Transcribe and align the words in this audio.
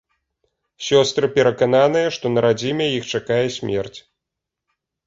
Сёстры 0.85 1.29
перакананыя, 1.35 2.07
што 2.17 2.25
на 2.35 2.39
радзіме 2.49 2.85
іх 2.97 3.03
чакае 3.17 3.43
смерць. 3.59 3.99